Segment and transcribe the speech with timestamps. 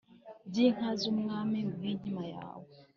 [0.47, 2.67] by’inka z’umwami nguhe inkima yawe,